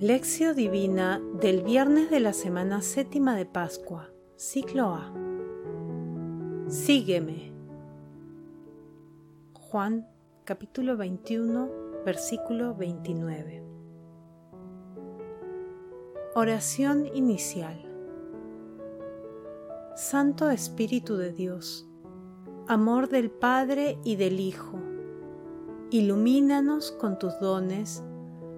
[0.00, 5.12] Lección Divina del viernes de la semana séptima de Pascua, ciclo A.
[6.68, 7.52] Sígueme.
[9.54, 10.06] Juan
[10.44, 11.68] capítulo 21,
[12.06, 13.64] versículo 29.
[16.36, 17.84] Oración inicial.
[19.96, 21.88] Santo Espíritu de Dios,
[22.68, 24.78] amor del Padre y del Hijo,
[25.90, 28.04] ilumínanos con tus dones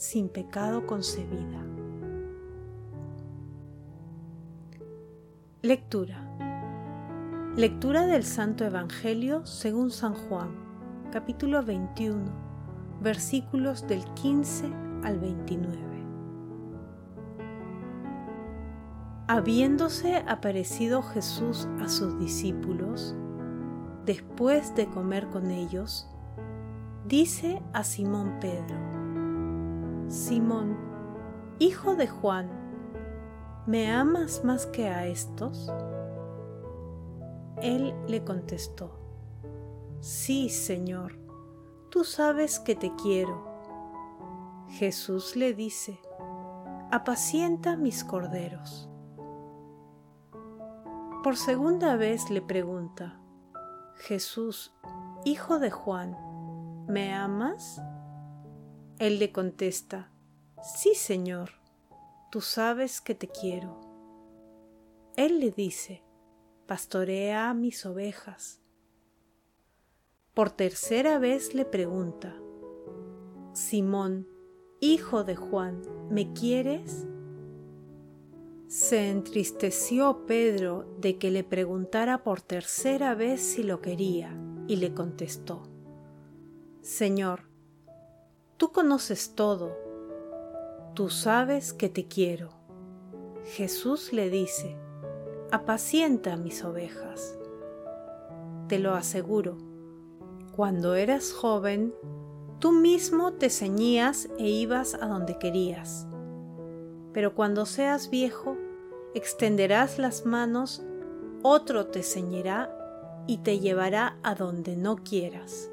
[0.00, 1.62] sin pecado concebida.
[5.60, 6.26] Lectura.
[7.54, 10.56] Lectura del Santo Evangelio según San Juan,
[11.12, 12.18] capítulo 21,
[13.02, 14.72] versículos del 15
[15.04, 15.76] al 29.
[19.28, 23.14] Habiéndose aparecido Jesús a sus discípulos,
[24.06, 26.08] después de comer con ellos,
[27.06, 28.89] dice a Simón Pedro,
[30.10, 30.76] Simón,
[31.60, 32.50] hijo de Juan,
[33.68, 35.72] ¿me amas más que a estos?
[37.62, 38.98] Él le contestó,
[40.00, 41.12] Sí, Señor,
[41.90, 43.46] tú sabes que te quiero.
[44.70, 46.00] Jesús le dice,
[46.90, 48.90] Apacienta mis corderos.
[51.22, 53.20] Por segunda vez le pregunta,
[53.94, 54.74] Jesús,
[55.24, 56.16] hijo de Juan,
[56.88, 57.80] ¿me amas?
[59.00, 60.10] Él le contesta,
[60.62, 61.52] Sí, Señor,
[62.30, 63.80] tú sabes que te quiero.
[65.16, 66.04] Él le dice,
[66.66, 68.60] Pastorea mis ovejas.
[70.34, 72.36] Por tercera vez le pregunta,
[73.54, 74.28] Simón,
[74.80, 75.80] hijo de Juan,
[76.10, 77.06] ¿me quieres?
[78.68, 84.38] Se entristeció Pedro de que le preguntara por tercera vez si lo quería
[84.68, 85.62] y le contestó,
[86.82, 87.49] Señor,
[88.60, 89.74] Tú conoces todo,
[90.92, 92.50] tú sabes que te quiero.
[93.54, 94.76] Jesús le dice,
[95.50, 97.38] apacienta mis ovejas.
[98.68, 99.56] Te lo aseguro,
[100.54, 101.94] cuando eras joven,
[102.58, 106.06] tú mismo te ceñías e ibas a donde querías.
[107.14, 108.58] Pero cuando seas viejo,
[109.14, 110.82] extenderás las manos,
[111.42, 112.76] otro te ceñirá
[113.26, 115.70] y te llevará a donde no quieras.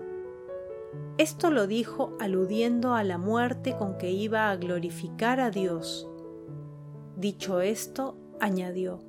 [1.17, 6.07] Esto lo dijo aludiendo a la muerte con que iba a glorificar a Dios.
[7.15, 8.99] Dicho esto, añadió,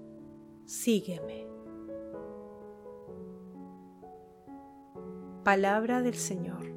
[0.64, 1.46] Sígueme.
[5.44, 6.72] Palabra del Señor.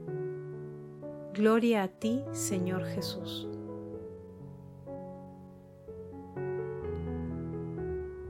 [1.34, 3.48] Gloria a ti, Señor Jesús.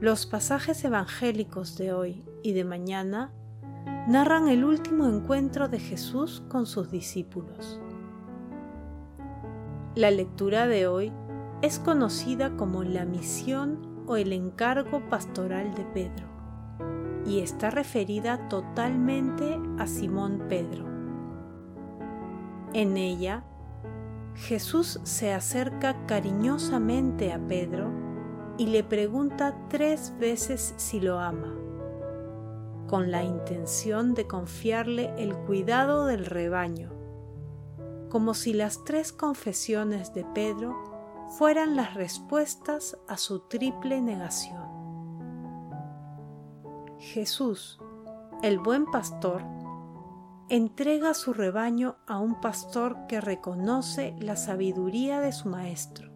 [0.00, 3.32] Los pasajes evangélicos de hoy y de mañana
[4.08, 7.80] narran el último encuentro de Jesús con sus discípulos.
[9.94, 11.12] La lectura de hoy
[11.62, 16.26] es conocida como la misión o el encargo pastoral de Pedro
[17.24, 20.86] y está referida totalmente a Simón Pedro.
[22.72, 23.44] En ella,
[24.34, 27.92] Jesús se acerca cariñosamente a Pedro
[28.58, 31.54] y le pregunta tres veces si lo ama
[32.92, 36.92] con la intención de confiarle el cuidado del rebaño,
[38.10, 40.76] como si las tres confesiones de Pedro
[41.38, 44.68] fueran las respuestas a su triple negación.
[46.98, 47.80] Jesús,
[48.42, 49.42] el buen pastor,
[50.50, 56.12] entrega su rebaño a un pastor que reconoce la sabiduría de su maestro.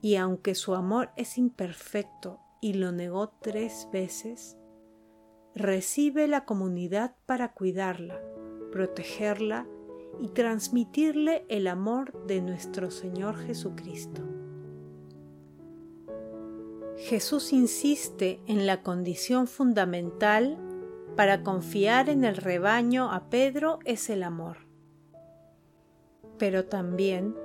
[0.00, 4.57] Y aunque su amor es imperfecto y lo negó tres veces,
[5.58, 8.20] recibe la comunidad para cuidarla,
[8.70, 9.66] protegerla
[10.20, 14.22] y transmitirle el amor de nuestro Señor Jesucristo.
[16.96, 20.58] Jesús insiste en la condición fundamental
[21.16, 24.58] para confiar en el rebaño a Pedro es el amor.
[26.38, 27.36] Pero también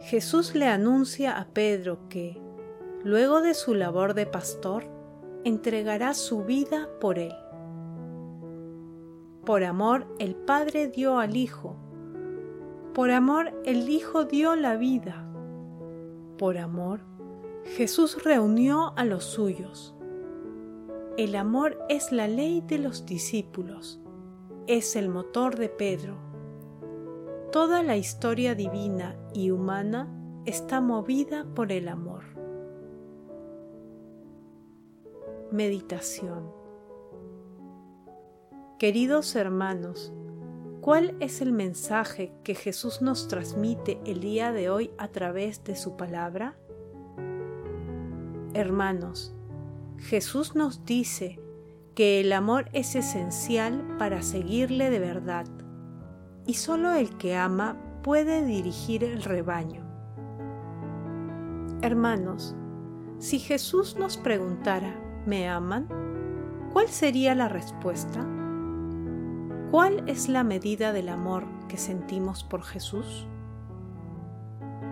[0.00, 2.40] Jesús le anuncia a Pedro que,
[3.04, 4.84] luego de su labor de pastor,
[5.44, 7.34] entregará su vida por él.
[9.44, 11.76] Por amor el Padre dio al Hijo,
[12.94, 15.28] por amor el Hijo dio la vida,
[16.38, 17.00] Por amor,
[17.64, 19.94] Jesús reunió a los suyos.
[21.18, 24.00] El amor es la ley de los discípulos,
[24.66, 26.16] es el motor de Pedro.
[27.52, 30.08] Toda la historia divina y humana
[30.46, 32.24] está movida por el amor.
[35.52, 36.63] Meditación
[38.78, 40.12] Queridos hermanos,
[40.80, 45.76] ¿cuál es el mensaje que Jesús nos transmite el día de hoy a través de
[45.76, 46.56] su palabra?
[48.52, 49.32] Hermanos,
[49.98, 51.38] Jesús nos dice
[51.94, 55.46] que el amor es esencial para seguirle de verdad
[56.44, 59.84] y solo el que ama puede dirigir el rebaño.
[61.80, 62.56] Hermanos,
[63.20, 65.86] si Jesús nos preguntara, ¿me aman?
[66.72, 68.43] ¿Cuál sería la respuesta?
[69.74, 73.26] ¿Cuál es la medida del amor que sentimos por Jesús?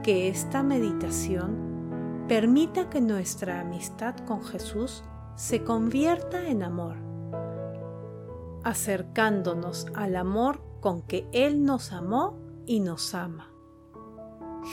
[0.02, 5.04] Que esta meditación permita que nuestra amistad con Jesús
[5.36, 6.96] se convierta en amor,
[8.64, 12.36] acercándonos al amor con que Él nos amó
[12.66, 13.52] y nos ama.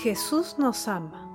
[0.01, 1.29] Jesús nos ama.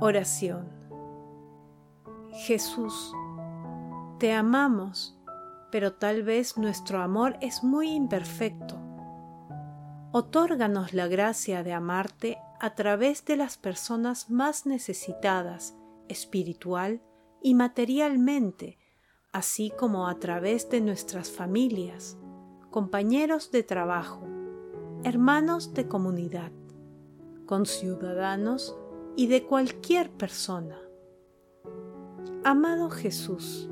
[0.00, 0.68] Oración.
[2.32, 3.14] Jesús,
[4.20, 5.18] te amamos,
[5.72, 8.78] pero tal vez nuestro amor es muy imperfecto.
[10.12, 15.74] Otórganos la gracia de amarte a través de las personas más necesitadas,
[16.08, 17.00] espiritual
[17.40, 18.76] y materialmente,
[19.32, 22.18] así como a través de nuestras familias,
[22.70, 24.20] compañeros de trabajo,
[25.02, 26.52] hermanos de comunidad,
[27.46, 28.76] conciudadanos
[29.16, 30.76] y de cualquier persona.
[32.44, 33.70] Amado Jesús,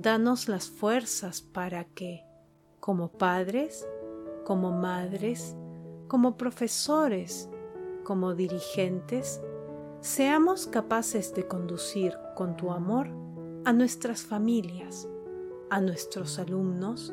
[0.00, 2.24] danos las fuerzas para que,
[2.80, 3.86] como padres,
[4.44, 5.54] como madres,
[6.08, 7.50] como profesores,
[8.02, 9.42] como dirigentes,
[10.00, 13.08] seamos capaces de conducir con tu amor
[13.66, 15.06] a nuestras familias,
[15.68, 17.12] a nuestros alumnos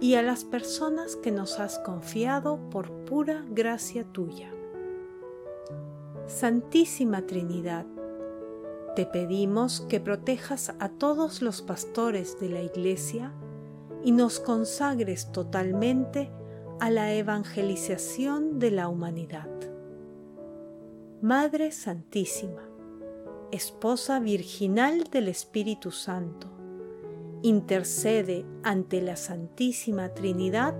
[0.00, 4.52] y a las personas que nos has confiado por pura gracia tuya.
[6.26, 7.86] Santísima Trinidad,
[8.94, 13.32] te pedimos que protejas a todos los pastores de la Iglesia
[14.04, 16.30] y nos consagres totalmente
[16.80, 19.48] a la evangelización de la humanidad.
[21.22, 22.62] Madre Santísima,
[23.50, 26.48] Esposa Virginal del Espíritu Santo,
[27.42, 30.74] intercede ante la Santísima Trinidad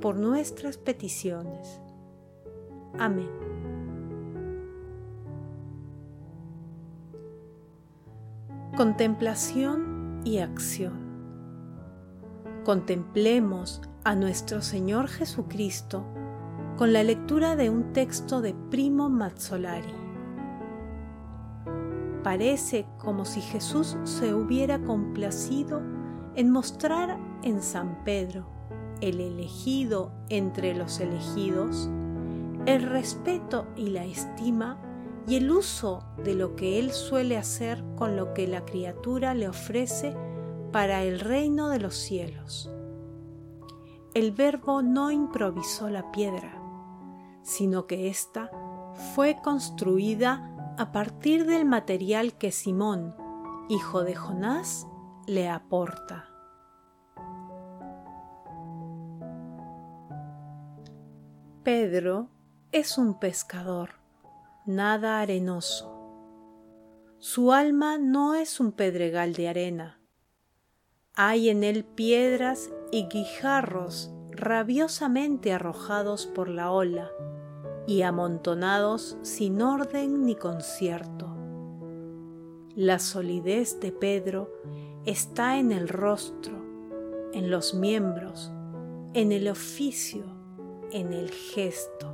[0.00, 1.80] por nuestras peticiones.
[2.98, 3.51] Amén.
[8.76, 10.94] Contemplación y acción.
[12.64, 16.06] Contemplemos a nuestro Señor Jesucristo
[16.78, 19.92] con la lectura de un texto de Primo Mazzolari.
[22.24, 25.82] Parece como si Jesús se hubiera complacido
[26.34, 28.46] en mostrar en San Pedro,
[29.02, 31.90] el elegido entre los elegidos,
[32.64, 34.78] el respeto y la estima
[35.26, 39.48] y el uso de lo que Él suele hacer con lo que la criatura le
[39.48, 40.16] ofrece
[40.72, 42.70] para el reino de los cielos.
[44.14, 46.60] El verbo no improvisó la piedra,
[47.42, 48.50] sino que ésta
[49.14, 53.14] fue construida a partir del material que Simón,
[53.68, 54.86] hijo de Jonás,
[55.26, 56.28] le aporta.
[61.62, 62.28] Pedro
[62.72, 64.01] es un pescador
[64.66, 65.88] nada arenoso.
[67.18, 70.00] Su alma no es un pedregal de arena.
[71.14, 77.10] Hay en él piedras y guijarros rabiosamente arrojados por la ola
[77.86, 81.36] y amontonados sin orden ni concierto.
[82.74, 84.50] La solidez de Pedro
[85.04, 86.54] está en el rostro,
[87.32, 88.52] en los miembros,
[89.14, 90.24] en el oficio,
[90.92, 92.12] en el gesto,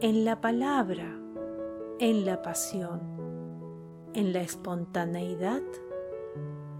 [0.00, 1.20] en la palabra,
[2.00, 3.02] en la pasión,
[4.14, 5.60] en la espontaneidad,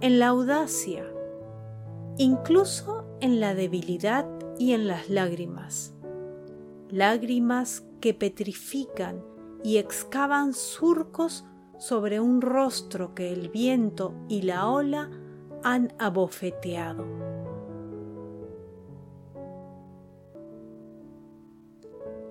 [0.00, 1.04] en la audacia,
[2.16, 4.26] incluso en la debilidad
[4.58, 5.94] y en las lágrimas.
[6.88, 9.22] Lágrimas que petrifican
[9.62, 11.44] y excavan surcos
[11.78, 15.10] sobre un rostro que el viento y la ola
[15.62, 17.04] han abofeteado.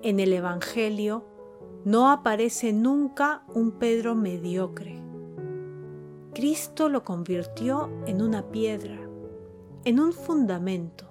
[0.02, 1.29] En el Evangelio
[1.84, 5.02] no aparece nunca un Pedro mediocre.
[6.34, 8.98] Cristo lo convirtió en una piedra,
[9.84, 11.06] en un fundamento.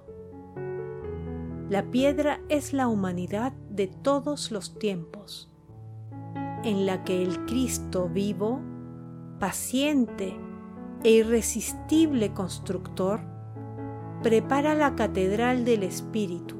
[1.68, 5.50] La piedra es la humanidad de todos los tiempos,
[6.64, 8.60] en la que el Cristo vivo,
[9.38, 10.36] paciente
[11.02, 13.20] e irresistible constructor,
[14.22, 16.59] prepara la catedral del Espíritu,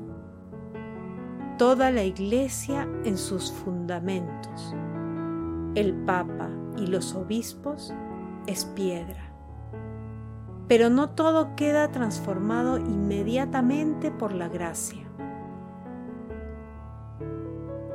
[1.60, 4.74] toda la iglesia en sus fundamentos.
[5.74, 6.48] El Papa
[6.78, 7.92] y los obispos
[8.46, 9.30] es piedra.
[10.68, 15.06] Pero no todo queda transformado inmediatamente por la gracia.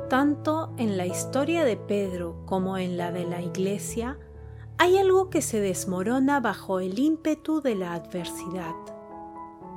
[0.08, 4.16] Tanto en la historia de Pedro como en la de la iglesia,
[4.78, 8.76] hay algo que se desmorona bajo el ímpetu de la adversidad.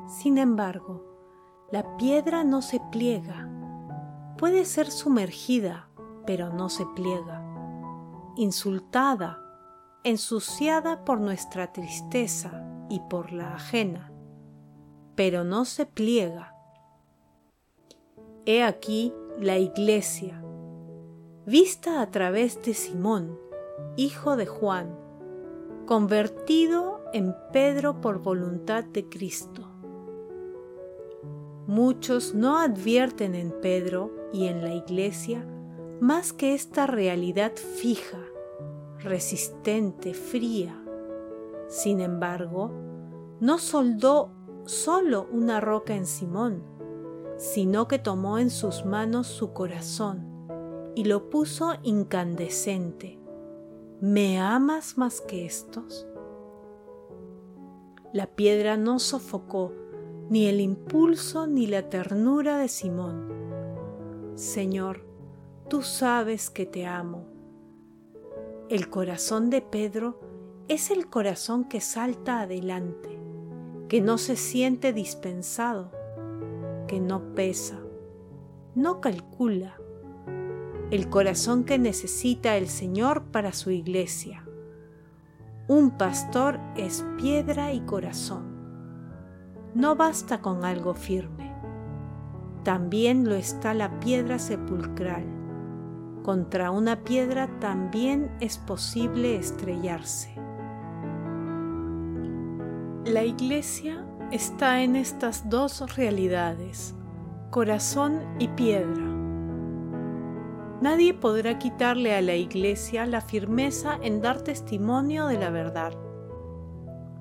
[0.06, 1.04] Sin embargo,
[1.72, 3.49] la piedra no se pliega.
[4.40, 5.90] Puede ser sumergida,
[6.26, 7.44] pero no se pliega.
[8.38, 9.38] Insultada,
[10.06, 14.14] ensuciada por nuestra tristeza y por la ajena,
[15.16, 16.56] pero no se pliega.
[18.46, 20.42] He aquí la iglesia,
[21.46, 23.38] vista a través de Simón,
[23.98, 24.98] hijo de Juan,
[25.86, 29.68] convertido en Pedro por voluntad de Cristo.
[31.68, 35.46] Muchos no advierten en Pedro y en la iglesia
[36.00, 38.20] más que esta realidad fija,
[39.00, 40.82] resistente, fría.
[41.68, 42.72] Sin embargo,
[43.40, 44.32] no soldó
[44.66, 46.64] solo una roca en Simón,
[47.38, 50.26] sino que tomó en sus manos su corazón
[50.96, 53.20] y lo puso incandescente.
[54.02, 56.08] ¿Me amas más que estos?
[58.14, 59.74] La piedra no sofocó
[60.30, 63.39] ni el impulso ni la ternura de Simón.
[64.40, 65.02] Señor,
[65.68, 67.26] tú sabes que te amo.
[68.70, 70.22] El corazón de Pedro
[70.70, 73.20] es el corazón que salta adelante,
[73.90, 75.92] que no se siente dispensado,
[76.88, 77.82] que no pesa,
[78.76, 79.76] no calcula,
[80.90, 84.48] el corazón que necesita el Señor para su iglesia.
[85.68, 88.56] Un pastor es piedra y corazón.
[89.76, 91.50] No basta con algo firme.
[92.64, 95.24] También lo está la piedra sepulcral.
[96.24, 100.30] Contra una piedra también es posible estrellarse.
[103.06, 106.94] La iglesia está en estas dos realidades,
[107.50, 109.06] corazón y piedra.
[110.82, 115.94] Nadie podrá quitarle a la iglesia la firmeza en dar testimonio de la verdad,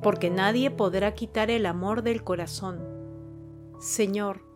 [0.03, 2.81] porque nadie podrá quitar el amor del corazón.
[3.81, 4.48] Señor,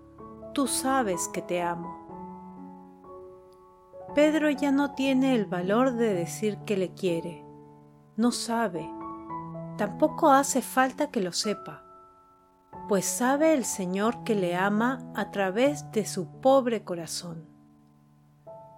[0.53, 1.99] tú sabes que te amo.
[4.15, 7.45] Pedro ya no tiene el valor de decir que le quiere,
[8.17, 8.89] no sabe
[9.77, 11.83] Tampoco hace falta que lo sepa,
[12.89, 17.47] pues sabe el Señor que le ama a través de su pobre corazón.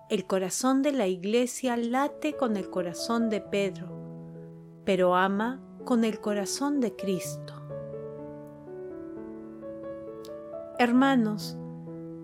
[0.09, 3.89] El corazón de la iglesia late con el corazón de Pedro,
[4.85, 7.55] pero ama con el corazón de Cristo.
[10.79, 11.59] Hermanos,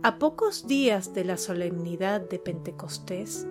[0.02, 3.46] a pocos días de la solemnidad de Pentecostés,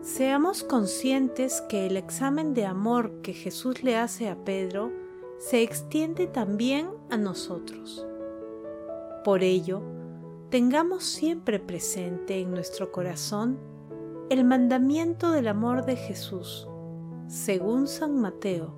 [0.00, 4.92] Seamos conscientes que el examen de amor que Jesús le hace a Pedro
[5.38, 8.06] se extiende también a nosotros.
[9.24, 9.82] Por ello,
[10.50, 13.58] tengamos siempre presente en nuestro corazón
[14.30, 16.68] el mandamiento del amor de Jesús,
[17.26, 18.74] según San Mateo,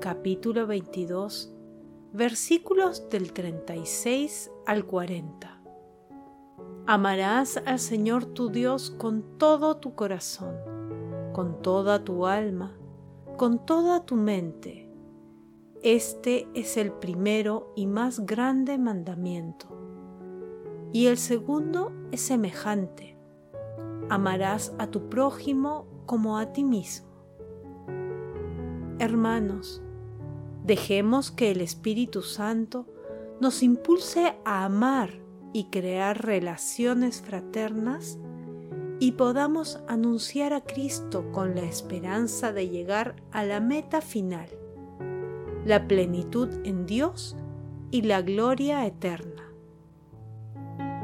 [0.00, 1.52] capítulo 22,
[2.14, 5.57] versículos del 36 al 40.
[6.90, 10.56] Amarás al Señor tu Dios con todo tu corazón,
[11.34, 12.78] con toda tu alma,
[13.36, 14.90] con toda tu mente.
[15.82, 19.66] Este es el primero y más grande mandamiento.
[20.90, 23.18] Y el segundo es semejante.
[24.08, 27.10] Amarás a tu prójimo como a ti mismo.
[28.98, 29.82] Hermanos,
[30.64, 32.86] dejemos que el Espíritu Santo
[33.42, 38.18] nos impulse a amar y crear relaciones fraternas
[39.00, 44.48] y podamos anunciar a Cristo con la esperanza de llegar a la meta final,
[45.64, 47.36] la plenitud en Dios
[47.90, 49.44] y la gloria eterna.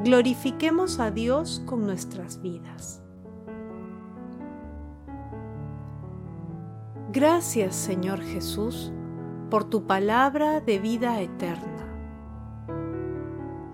[0.02, 3.00] Glorifiquemos a Dios con nuestras vidas.
[7.12, 8.92] Gracias Señor Jesús
[9.50, 11.74] por tu palabra de vida eterna